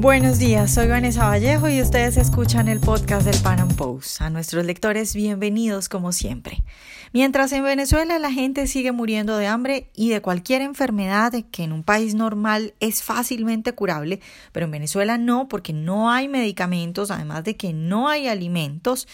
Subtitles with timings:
[0.00, 4.22] Buenos días, soy Vanessa Vallejo y ustedes escuchan el podcast del Pan Am Post.
[4.22, 6.62] A nuestros lectores, bienvenidos como siempre.
[7.12, 11.72] Mientras en Venezuela la gente sigue muriendo de hambre y de cualquier enfermedad que en
[11.72, 14.20] un país normal es fácilmente curable,
[14.52, 19.08] pero en Venezuela no, porque no hay medicamentos, además de que no hay alimentos,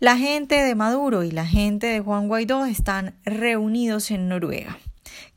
[0.00, 4.78] la gente de Maduro y la gente de Juan Guaidó están reunidos en Noruega.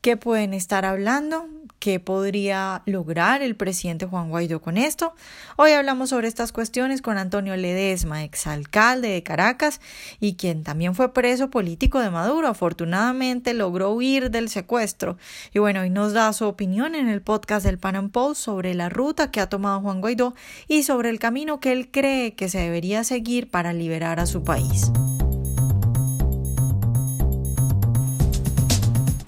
[0.00, 1.46] ¿Qué pueden estar hablando?
[1.78, 5.14] ¿Qué podría lograr el presidente Juan Guaidó con esto?
[5.56, 9.80] Hoy hablamos sobre estas cuestiones con Antonio Ledesma, exalcalde de Caracas
[10.18, 12.48] y quien también fue preso político de Maduro.
[12.48, 15.18] Afortunadamente logró huir del secuestro.
[15.54, 18.74] Y bueno, hoy nos da su opinión en el podcast del Pan Am Post sobre
[18.74, 20.34] la ruta que ha tomado Juan Guaidó
[20.66, 24.42] y sobre el camino que él cree que se debería seguir para liberar a su
[24.42, 24.90] país.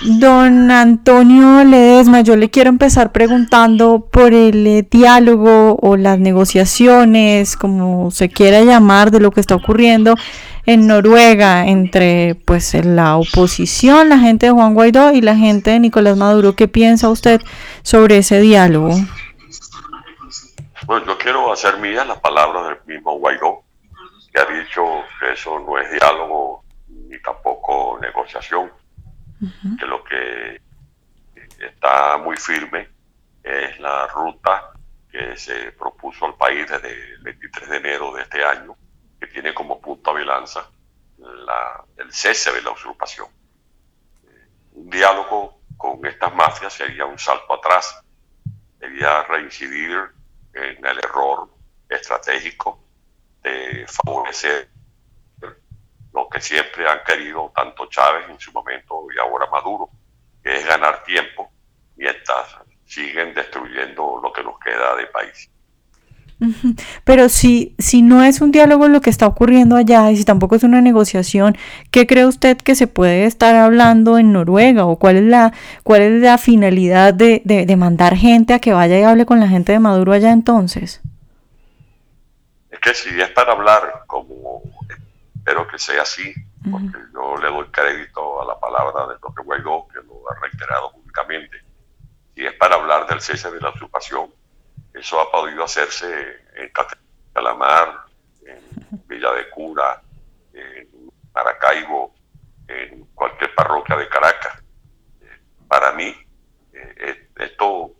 [0.02, 7.54] Don Antonio Ledesma, yo le quiero empezar preguntando por el eh, diálogo o las negociaciones,
[7.54, 10.14] como se quiera llamar, de lo que está ocurriendo
[10.64, 15.80] en Noruega entre pues la oposición, la gente de Juan Guaidó y la gente de
[15.80, 16.56] Nicolás Maduro.
[16.56, 17.42] ¿Qué piensa usted
[17.82, 18.94] sobre ese diálogo?
[20.86, 23.64] Bueno, yo quiero hacer mías las palabras del mismo Guaidó,
[24.32, 24.82] que ha dicho
[25.20, 28.79] que eso no es diálogo ni tampoco negociación
[29.78, 30.60] que lo que
[31.58, 32.88] está muy firme
[33.42, 34.72] es la ruta
[35.10, 38.76] que se propuso al país desde el 23 de enero de este año,
[39.18, 40.70] que tiene como punto de balanza
[41.96, 43.28] el cese de la usurpación.
[44.72, 48.02] Un diálogo con estas mafias sería un salto atrás,
[48.78, 49.98] sería reincidir
[50.52, 51.48] en el error
[51.88, 52.84] estratégico
[53.42, 54.70] de favorecer
[56.12, 59.90] lo que siempre han querido tanto Chávez en su momento y ahora Maduro,
[60.42, 61.50] que es ganar tiempo
[61.96, 65.50] mientras siguen destruyendo lo que nos queda de país.
[67.04, 70.56] Pero si, si no es un diálogo lo que está ocurriendo allá y si tampoco
[70.56, 71.56] es una negociación,
[71.90, 74.86] ¿qué cree usted que se puede estar hablando en Noruega?
[74.86, 75.52] ¿O cuál es la,
[75.84, 79.48] cuál es la finalidad de, de mandar gente a que vaya y hable con la
[79.48, 81.02] gente de Maduro allá entonces?
[82.70, 84.62] Es que si es para hablar como
[85.50, 86.32] espero que sea así,
[86.70, 89.44] porque yo le doy crédito a la palabra de Dr.
[89.44, 91.60] Guaidó, que lo ha reiterado públicamente.
[92.36, 94.32] Si es para hablar del cese de la usurpación,
[94.94, 96.06] eso ha podido hacerse
[96.54, 96.70] en
[97.32, 98.04] Calamar,
[98.46, 98.60] en
[99.08, 100.00] Villa de Cura,
[100.52, 102.14] en Maracaibo,
[102.68, 104.62] en cualquier parroquia de Caracas.
[105.66, 106.14] Para mí,
[106.72, 107.90] eh, esto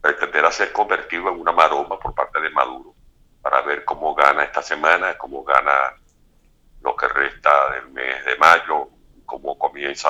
[0.00, 2.96] pretenderá ser convertido en una maroma por parte de Maduro
[3.40, 5.94] para ver cómo gana esta semana, cómo gana
[6.84, 8.90] lo que resta del mes de mayo,
[9.24, 10.08] como comienza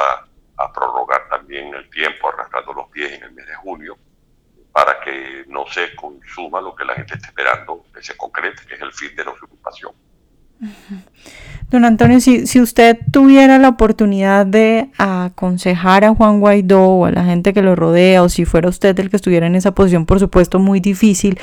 [0.57, 3.97] a prorrogar también el tiempo, arrastrando los pies en el mes de junio,
[4.73, 8.75] para que no se consuma lo que la gente está esperando que se concrete, que
[8.75, 9.93] es el fin de la ocupación.
[11.71, 17.11] Don Antonio, si, si usted tuviera la oportunidad de aconsejar a Juan Guaidó o a
[17.11, 20.07] la gente que lo rodea, o si fuera usted el que estuviera en esa posición,
[20.07, 21.39] por supuesto, muy difícil,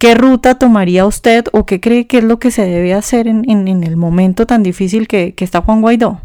[0.00, 3.68] ¿Qué ruta tomaría usted o qué cree que es lo que se debe hacer en,
[3.68, 6.22] el momento tan difícil que, está Juan Guaidó?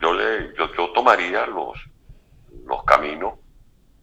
[0.00, 1.78] Yo, le, yo, tomaría los,
[2.66, 3.34] los caminos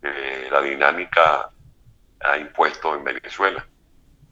[0.02, 1.50] que la dinámica
[2.22, 3.68] ha impuesto en Venezuela.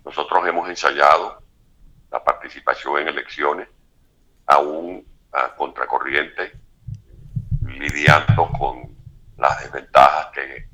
[0.06, 1.44] Nosotros hemos ensayado
[2.12, 3.68] la participación en elecciones
[4.46, 6.54] aún a contracorriente,
[7.66, 8.96] lidiando con
[9.38, 10.68] las desventajas que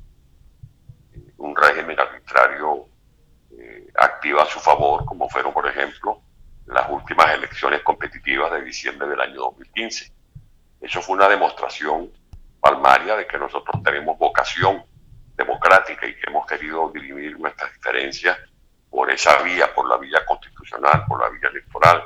[1.38, 2.88] un régimen arbitrario
[3.50, 6.22] eh, activa a su favor, como fueron, por ejemplo,
[6.66, 10.12] las últimas elecciones competitivas de diciembre del año 2015.
[10.80, 12.10] Eso fue una demostración
[12.60, 14.84] palmaria de que nosotros tenemos vocación
[15.36, 18.38] democrática y que hemos querido dirimir nuestras diferencias
[18.94, 22.04] por esa vía, por la vía constitucional, por la vía electoral.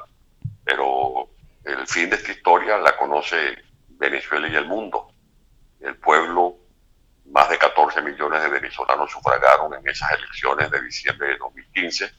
[0.64, 1.28] Pero
[1.62, 5.12] el fin de esta historia la conoce Venezuela y el mundo.
[5.80, 6.56] El pueblo
[7.26, 12.10] más de 14 millones de venezolanos sufragaron en esas elecciones de diciembre de 2015.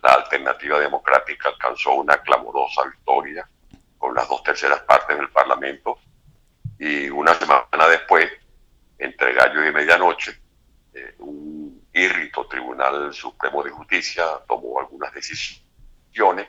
[0.00, 3.48] La alternativa democrática alcanzó una clamorosa victoria
[3.98, 5.98] con las dos terceras partes del Parlamento
[6.78, 8.30] y una semana después,
[8.96, 10.38] entre gallo y medianoche,
[10.94, 11.47] eh, un
[11.98, 16.48] írrito Tribunal Supremo de Justicia tomó algunas decisiones,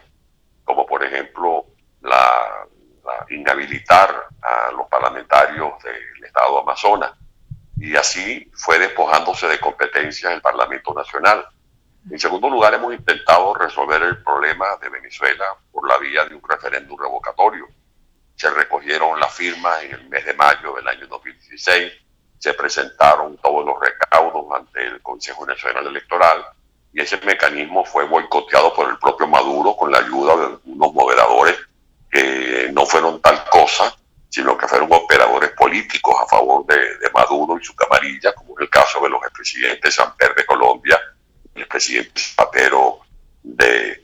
[0.63, 1.65] como por ejemplo
[2.01, 2.67] la
[3.29, 7.11] inhabilitar a los parlamentarios del Estado Amazonas
[7.77, 11.45] y así fue despojándose de competencias el Parlamento Nacional.
[12.09, 16.41] En segundo lugar, hemos intentado resolver el problema de Venezuela por la vía de un
[16.47, 17.67] referéndum revocatorio.
[18.35, 21.91] Se recogieron las firmas en el mes de mayo del año 2016,
[22.39, 26.45] se presentaron todos los recaudos ante el Consejo Nacional Electoral
[26.93, 31.55] y ese mecanismo fue boicoteado por el propio Maduro con la ayuda de algunos moderadores
[32.09, 33.95] que no fueron tal cosa,
[34.29, 36.79] sino que fueron operadores políticos a favor de,
[37.13, 40.99] Maduro y su camarilla, como es el caso de los expresidentes Samper de Colombia
[41.53, 42.99] y el presidente Zapatero
[43.43, 44.01] de,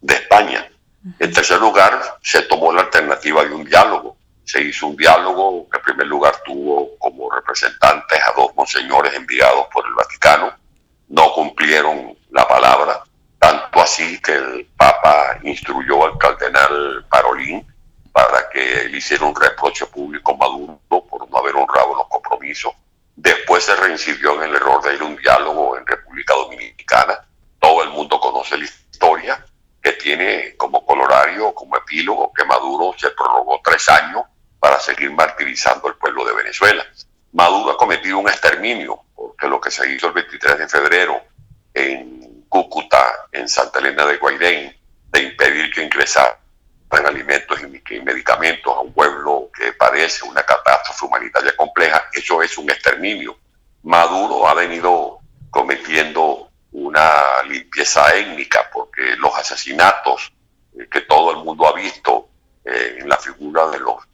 [0.00, 0.70] de España.
[1.18, 4.15] En tercer lugar, se tomó la alternativa de un diálogo.
[4.46, 9.66] Se hizo un diálogo que en primer lugar tuvo como representantes a dos monseñores enviados
[9.72, 10.52] por el Vaticano.
[11.08, 13.02] No cumplieron la palabra,
[13.40, 17.66] tanto así que el Papa instruyó al cardenal Parolín
[18.12, 22.72] para que él hiciera un reproche público a Maduro por no haber honrado los compromisos.
[23.16, 27.20] Después se reincidió en el error de ir a un diálogo en República Dominicana.
[27.58, 29.44] Todo el mundo conoce la historia
[29.82, 34.22] que tiene como colorario, como epílogo, que Maduro se prorrogó tres años
[34.66, 36.84] para seguir martirizando al pueblo de Venezuela.
[37.34, 41.22] Maduro ha cometido un exterminio, porque lo que se hizo el 23 de febrero
[41.72, 44.76] en Cúcuta, en Santa Elena de Guaidén,
[45.12, 46.36] de impedir que ingresaran
[46.90, 52.68] alimentos y medicamentos a un pueblo que padece una catástrofe humanitaria compleja, eso es un
[52.68, 53.38] exterminio.
[53.84, 60.32] Maduro ha venido cometiendo una limpieza étnica, porque los asesinatos
[60.76, 62.30] eh, que todo el mundo ha visto
[62.64, 64.04] eh, en la figura de los,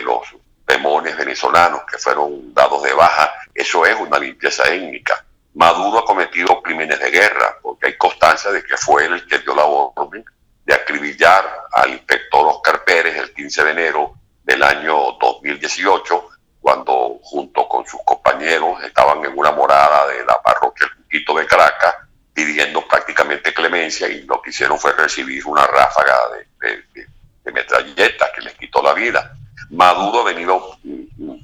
[0.00, 0.22] de, los
[0.66, 5.24] demonios venezolanos que fueron dados de baja, eso es una limpieza étnica.
[5.54, 9.38] Maduro ha cometido crímenes de guerra, porque hay constancia de que fue él el que
[9.40, 10.24] dio la orden
[10.64, 14.14] de acribillar al inspector Oscar Pérez el 15 de enero
[14.44, 16.28] del año 2018,
[16.60, 21.96] cuando junto con sus compañeros estaban en una morada de la parroquia El de Caracas,
[22.32, 26.16] pidiendo prácticamente clemencia y lo que hicieron fue recibir una ráfaga
[26.60, 27.06] de, de,
[27.52, 29.34] metralletas que les quitó la vida.
[29.70, 31.36] Maduro ha venido mm, mm,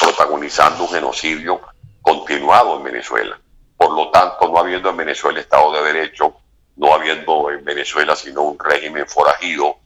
[0.00, 1.60] protagonizando un genocidio
[2.02, 3.38] continuado en Venezuela.
[3.76, 6.34] Por lo tanto, no habiendo en Venezuela Estado de Derecho,
[6.76, 9.76] no habiendo en Venezuela sino un régimen forajido,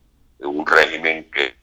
[0.41, 1.63] un régimen que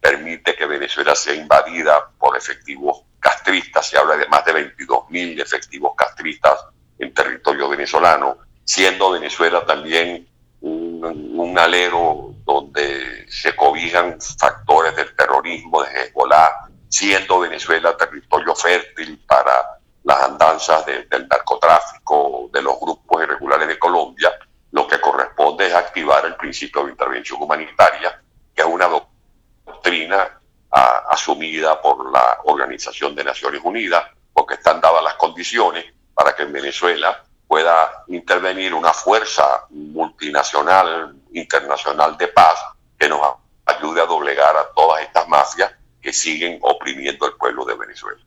[0.00, 5.40] permite que Venezuela sea invadida por efectivos castristas, se habla de más de 22 mil
[5.40, 6.58] efectivos castristas
[6.98, 10.26] en territorio venezolano, siendo Venezuela también
[10.60, 19.22] un, un, alero donde se cobijan factores del terrorismo, de Hezbollah, siendo Venezuela territorio fértil
[19.26, 24.32] para las andanzas del narcotráfico, de los grupos irregulares de Colombia,
[24.72, 28.20] lo que corresponde es activar el principio de intervención humanitaria,
[28.52, 35.14] que es una doctrina asumida por la Organización de Naciones Unidas, porque están dadas las
[35.14, 42.58] condiciones para que en Venezuela pueda intervenir una fuerza multinacional, internacional de paz,
[42.98, 43.20] que nos
[43.66, 48.20] ayude a doblegar a todas estas mafias que siguen oprimiendo al pueblo de Venezuela.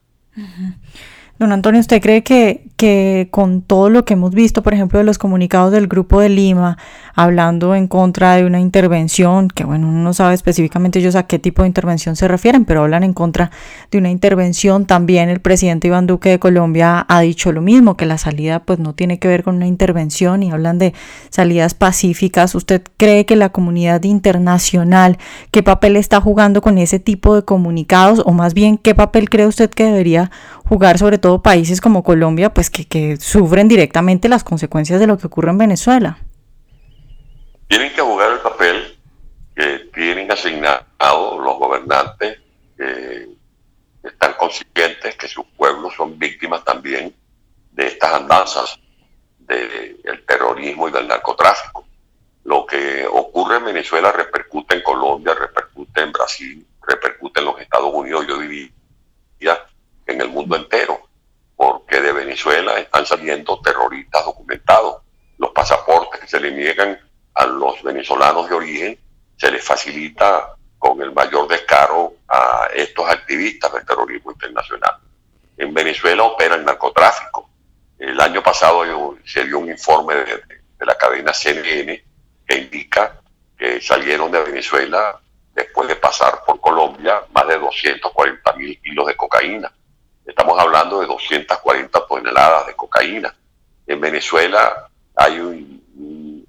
[1.39, 5.05] Don Antonio, ¿usted cree que, que con todo lo que hemos visto, por ejemplo, de
[5.05, 6.77] los comunicados del Grupo de Lima,
[7.15, 11.39] hablando en contra de una intervención, que bueno, uno no sabe específicamente ellos a qué
[11.39, 13.49] tipo de intervención se refieren, pero hablan en contra
[13.89, 18.05] de una intervención, también el presidente Iván Duque de Colombia ha dicho lo mismo, que
[18.05, 20.93] la salida pues no tiene que ver con una intervención y hablan de
[21.31, 22.53] salidas pacíficas.
[22.53, 25.17] ¿Usted cree que la comunidad internacional,
[25.49, 29.47] qué papel está jugando con ese tipo de comunicados o más bien qué papel cree
[29.47, 30.29] usted que debería
[30.73, 35.17] jugar sobre todo países como Colombia, pues que, que sufren directamente las consecuencias de lo
[35.19, 36.17] que ocurre en Venezuela.
[37.67, 38.97] Tienen que jugar el papel
[39.55, 40.85] que tienen asignado
[41.39, 42.39] los gobernantes
[42.75, 43.29] que
[44.03, 47.13] están conscientes que sus pueblos son víctimas también
[47.71, 48.79] de estas andanzas
[49.37, 51.85] del terrorismo y del narcotráfico.
[52.45, 57.93] Lo que ocurre en Venezuela repercute en Colombia, repercute en Brasil, repercute en los Estados
[57.93, 58.71] Unidos, yo diría
[60.07, 61.07] en el mundo entero,
[61.55, 65.01] porque de Venezuela están saliendo terroristas documentados.
[65.37, 66.99] Los pasaportes que se le niegan
[67.35, 68.99] a los venezolanos de origen
[69.37, 74.97] se les facilita con el mayor descaro a estos activistas del terrorismo internacional.
[75.57, 77.49] En Venezuela opera el narcotráfico.
[77.97, 78.83] El año pasado
[79.25, 82.03] se dio un informe de, de la cadena CNN
[82.45, 83.21] que indica
[83.57, 85.19] que salieron de Venezuela
[85.53, 89.71] después de pasar por Colombia más de 240 mil kilos de cocaína.
[90.25, 93.35] Estamos hablando de 240 toneladas de cocaína.
[93.85, 95.83] En Venezuela hay un,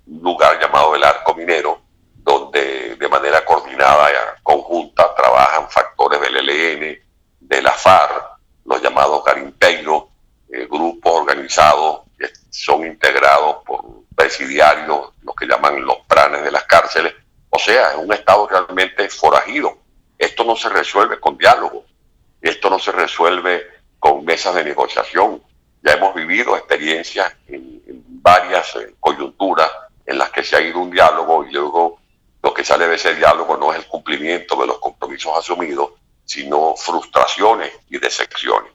[0.07, 1.81] lugar llamado el Arco Minero,
[2.17, 6.99] donde de manera coordinada y conjunta trabajan factores del ELN,
[7.41, 10.05] de la FARC, los llamados garimpeiros,
[10.51, 13.85] eh, grupos organizados que son integrados por
[14.17, 17.13] presidiarios, lo que llaman los planes de las cárceles.
[17.51, 19.77] O sea, es un Estado realmente forajido.
[20.17, 21.84] Esto no se resuelve con diálogo
[22.45, 23.67] Esto no se resuelve
[23.99, 25.43] con mesas de negociación.
[25.83, 27.83] Ya hemos vivido experiencias en,
[28.21, 29.71] varias eh, coyunturas
[30.05, 32.01] en las que se ha ido un diálogo y luego
[32.43, 35.93] lo que sale de ese diálogo no es el cumplimiento de los compromisos asumidos,
[36.25, 38.73] sino frustraciones y decepciones.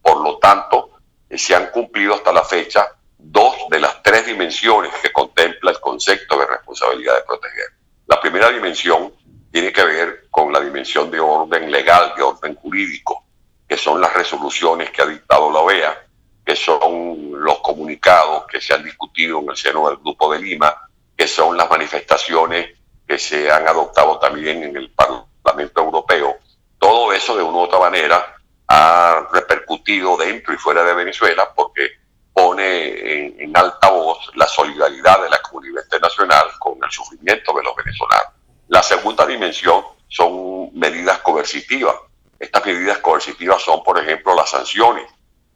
[0.00, 0.92] Por lo tanto,
[1.28, 5.80] eh, se han cumplido hasta la fecha dos de las tres dimensiones que contempla el
[5.80, 7.72] concepto de responsabilidad de proteger.
[8.06, 9.12] La primera dimensión
[9.52, 13.24] tiene que ver con la dimensión de orden legal, de orden jurídico,
[13.68, 16.06] que son las resoluciones que ha dictado la OEA,
[16.44, 20.74] que son los comunicados que se han discutido en el seno del Grupo de Lima,
[21.16, 22.70] que son las manifestaciones
[23.06, 26.36] que se han adoptado también en el Parlamento Europeo.
[26.78, 28.34] Todo eso de una u otra manera
[28.68, 31.90] ha repercutido dentro y fuera de Venezuela porque
[32.32, 37.76] pone en, alta voz la solidaridad de la comunidad internacional con el sufrimiento de los
[37.76, 38.32] venezolanos.
[38.72, 41.94] La segunda dimensión son medidas coercitivas.
[42.38, 45.04] Estas medidas coercitivas son, por ejemplo, las sanciones.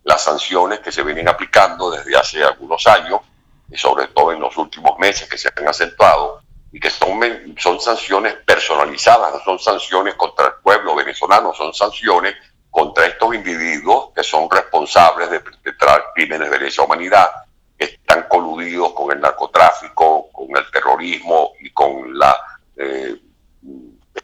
[0.05, 3.23] Las sanciones que se vienen aplicando desde hace algunos años,
[3.71, 7.19] y sobre todo en los últimos meses que se han acentuado, y que son,
[7.57, 12.35] son sanciones personalizadas, no son sanciones contra el pueblo venezolano, son sanciones
[12.71, 17.31] contra estos individuos que son responsables de perpetrar crímenes de lesa humanidad,
[17.79, 22.37] que están coludidos con el narcotráfico, con el terrorismo y con la
[22.77, 23.17] eh,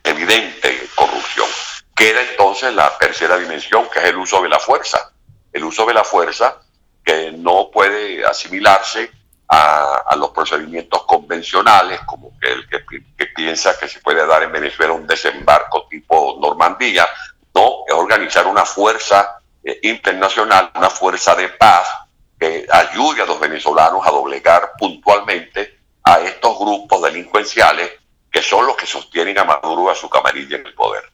[0.05, 1.49] evidente corrupción.
[1.95, 2.21] Queda
[2.63, 5.11] entonces la tercera dimensión, que es el uso de la fuerza.
[5.53, 6.59] El uso de la fuerza
[7.05, 9.11] que no puede asimilarse
[9.49, 14.93] a, los procedimientos convencionales, como que el que, piensa que se puede dar en Venezuela
[14.93, 17.09] un desembarco tipo Normandía,
[17.55, 21.89] no, es organizar una fuerza eh, internacional, una fuerza de paz
[22.39, 27.91] que ayude a los venezolanos a doblegar puntualmente a estos grupos delincuenciales
[28.31, 31.12] que son los que sostienen a Maduro a su camarilla en el poder.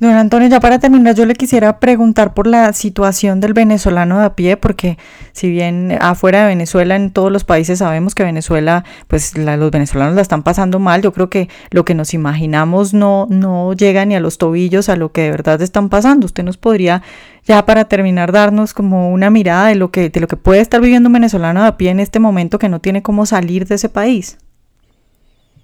[0.00, 4.26] Don Antonio, ya para terminar, yo le quisiera preguntar por la situación del venezolano de
[4.26, 4.96] a pie, porque
[5.32, 10.14] si bien afuera de Venezuela, en todos los países sabemos que Venezuela, pues los venezolanos
[10.14, 14.14] la están pasando mal, yo creo que lo que nos imaginamos no, no llega ni
[14.14, 16.26] a los tobillos a lo que de verdad están pasando.
[16.26, 17.02] Usted nos podría,
[17.44, 20.80] ya para terminar, darnos como una mirada de lo que, de lo que puede estar
[20.80, 23.74] viviendo un venezolano de a pie en este momento que no tiene cómo salir de
[23.74, 24.38] ese país.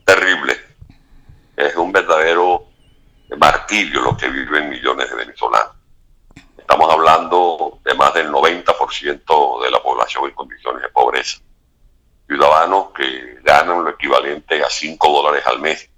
[0.05, 0.55] Terrible.
[1.57, 2.44] Es un verdadero
[3.37, 5.75] martirio lo que viven millones de venezolanos.
[6.57, 11.39] Estamos hablando de más del 90% de la población en condiciones de pobreza.
[12.27, 15.91] Ciudadanos que ganan lo equivalente a 5 dólares al mes,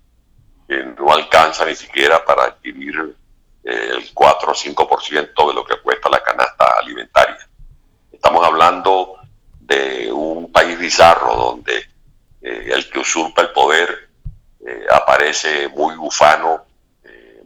[0.67, 3.15] que no alcanza ni siquiera para adquirir
[3.63, 7.49] eh, el 4 o 5% de lo que cuesta la canasta alimentaria.
[8.11, 9.15] Estamos hablando
[9.61, 11.79] de un país bizarro donde
[12.43, 14.09] eh, el que usurpa el poder
[14.67, 16.66] eh, aparece muy bufano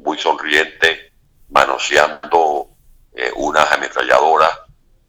[0.03, 1.13] muy sonriente,
[1.49, 2.69] manoseando
[3.13, 4.61] eh, unas ametralladoras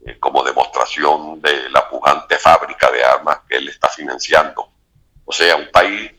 [0.06, 4.68] eh, como demostración de la pujante fábrica de armas que él está financiando.
[5.26, 6.12] O sea, un país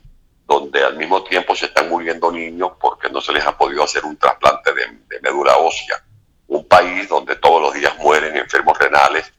[0.47, 4.05] donde al mismo tiempo se están muriendo niños porque no se les ha podido hacer
[4.05, 6.05] un trasplante de, de médula ósea.
[6.47, 9.33] Un país donde todos los días mueren enfermos renales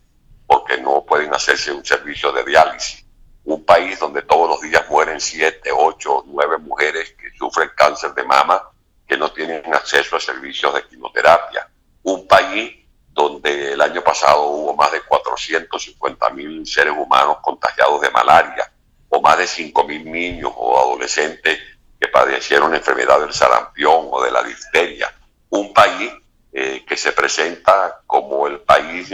[0.47, 3.05] porque no pueden hacerse un servicio de diálisis.
[3.45, 8.23] Un país donde todos los días mueren siete, ocho, nueve mujeres que sufren cáncer de
[8.23, 8.72] mama
[9.13, 11.69] que no tienen acceso a servicios de quimioterapia.
[12.01, 12.77] Un país
[13.11, 18.71] donde el año pasado hubo más de 450 mil seres humanos contagiados de malaria,
[19.09, 21.59] o más de 5 mil niños o adolescentes
[22.01, 25.13] que padecieron enfermedad del sarampión o de la difteria.
[25.51, 26.11] Un país
[26.51, 29.13] eh, que se presenta como el país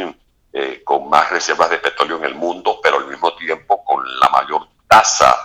[0.54, 4.30] eh, con más reservas de petróleo en el mundo, pero al mismo tiempo con la
[4.30, 5.36] mayor tasa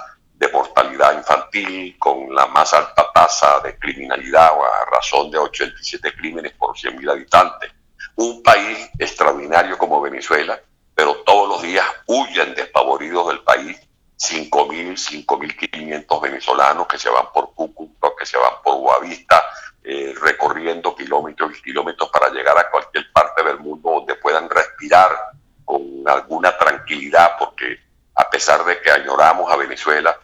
[0.45, 6.53] de mortalidad infantil, con la más alta tasa de criminalidad a razón de 87 crímenes
[6.53, 7.73] por 100.000 habitantes.
[8.17, 10.61] Un país extraordinario como Venezuela,
[10.95, 13.79] pero todos los días huyen despavoridos del país
[14.19, 19.43] 5.000, 5.500 venezolanos que se van por Cúcuta, que se van por Guavista,
[19.83, 25.11] eh, recorriendo kilómetros y kilómetros para llegar a cualquier parte del mundo donde puedan respirar
[25.65, 27.79] con alguna tranquilidad, porque
[28.15, 30.17] a pesar de que añoramos a Venezuela,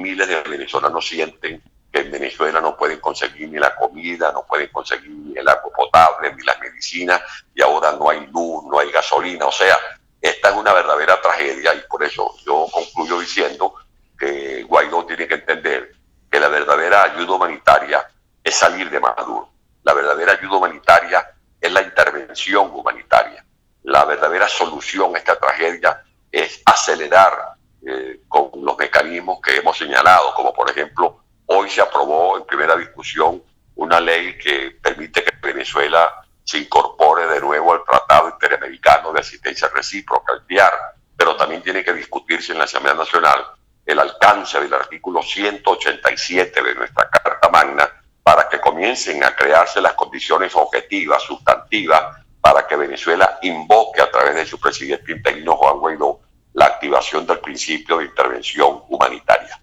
[0.00, 1.62] miles de venezolanos sienten
[1.92, 5.72] que en Venezuela no pueden conseguir ni la comida, no pueden conseguir ni el agua
[5.74, 7.20] potable, ni las medicinas,
[7.54, 9.46] y ahora no hay luz, no hay gasolina.
[9.46, 9.76] O sea,
[10.20, 13.74] esta es una verdadera tragedia y por eso yo concluyo diciendo
[14.18, 15.92] que Guaidó tiene que entender
[16.30, 18.06] que la verdadera ayuda humanitaria
[18.42, 19.50] es salir de Maduro.
[19.84, 21.26] La verdadera ayuda humanitaria
[21.60, 23.44] es la intervención humanitaria.
[23.84, 27.57] La verdadera solución a esta tragedia es acelerar
[27.90, 32.76] eh, con los mecanismos que hemos señalado, como por ejemplo, hoy se aprobó en primera
[32.76, 33.42] discusión
[33.76, 39.68] una ley que permite que Venezuela se incorpore de nuevo al Tratado Interamericano de Asistencia
[39.68, 40.72] Recíproca, el PIAR,
[41.16, 43.46] pero también tiene que discutirse en la Asamblea Nacional
[43.86, 47.88] el alcance del artículo 187 de nuestra Carta Magna
[48.22, 54.34] para que comiencen a crearse las condiciones objetivas, sustantivas, para que Venezuela invoque a través
[54.34, 56.20] de su presidente interino Juan Guaidó
[56.58, 59.60] la activación del principio de intervención humanitaria.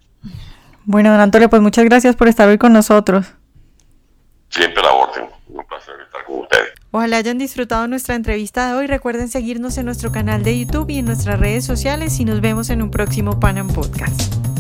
[0.86, 3.28] Bueno, don Antonio, pues muchas gracias por estar hoy con nosotros.
[4.50, 5.26] Siempre la orden.
[5.50, 6.70] Un placer estar con ustedes.
[6.92, 8.88] Ojalá hayan disfrutado nuestra entrevista de hoy.
[8.88, 12.70] Recuerden seguirnos en nuestro canal de YouTube y en nuestras redes sociales y nos vemos
[12.70, 14.55] en un próximo Panam Podcast.